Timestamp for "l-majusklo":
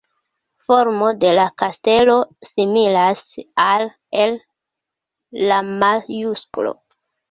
4.27-6.79